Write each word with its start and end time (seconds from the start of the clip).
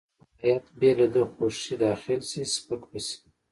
که 0.39 0.43
هیات 0.47 0.65
بې 0.79 0.91
له 0.99 1.07
ده 1.13 1.23
خوښې 1.31 1.75
داخل 1.85 2.19
شي 2.29 2.41
سپک 2.53 2.81
به 2.89 2.99
شي. 3.05 3.17